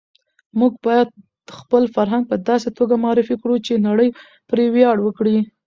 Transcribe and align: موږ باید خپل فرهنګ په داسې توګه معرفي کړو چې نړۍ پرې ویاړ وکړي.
موږ 0.59 0.73
باید 0.85 1.07
خپل 1.59 1.83
فرهنګ 1.95 2.23
په 2.31 2.35
داسې 2.49 2.69
توګه 2.77 2.95
معرفي 3.03 3.35
کړو 3.41 3.55
چې 3.65 3.83
نړۍ 3.87 4.09
پرې 4.49 4.65
ویاړ 4.73 4.97
وکړي. 5.03 5.37